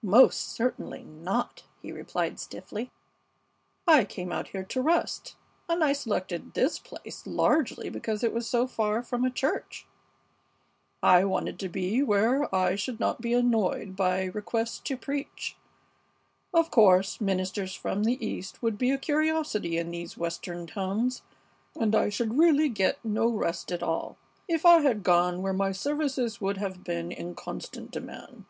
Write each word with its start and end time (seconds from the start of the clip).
"Most 0.00 0.40
certainly 0.54 1.02
not," 1.04 1.64
he 1.82 1.92
replied, 1.92 2.40
stiffly. 2.40 2.90
"I 3.86 4.06
came 4.06 4.32
out 4.32 4.48
here 4.48 4.64
to 4.64 4.80
rest, 4.80 5.36
and 5.68 5.84
I 5.84 5.92
selected 5.92 6.54
this 6.54 6.78
place 6.78 7.26
largely 7.26 7.90
because 7.90 8.24
it 8.24 8.32
was 8.32 8.48
so 8.48 8.66
far 8.66 9.02
from 9.02 9.22
a 9.22 9.28
church. 9.30 9.86
I 11.02 11.24
wanted 11.26 11.58
to 11.58 11.68
be 11.68 12.02
where 12.02 12.52
I 12.54 12.74
should 12.74 12.98
not 12.98 13.20
be 13.20 13.34
annoyed 13.34 13.96
by 13.96 14.24
requests 14.24 14.78
to 14.78 14.96
preach. 14.96 15.58
Of 16.54 16.70
course, 16.70 17.20
ministers 17.20 17.74
from 17.74 18.04
the 18.04 18.16
East 18.26 18.62
would 18.62 18.78
be 18.78 18.92
a 18.92 18.96
curiosity 18.96 19.76
in 19.76 19.90
these 19.90 20.16
Western 20.16 20.66
towns, 20.66 21.20
and 21.78 21.94
I 21.94 22.08
should 22.08 22.38
really 22.38 22.70
get 22.70 23.04
no 23.04 23.26
rest 23.28 23.70
at 23.70 23.82
all 23.82 24.16
if 24.48 24.64
I 24.64 24.80
had 24.80 25.02
gone 25.02 25.42
where 25.42 25.52
my 25.52 25.72
services 25.72 26.40
would 26.40 26.56
have 26.56 26.82
been 26.82 27.12
in 27.12 27.34
constant 27.34 27.90
demand. 27.90 28.46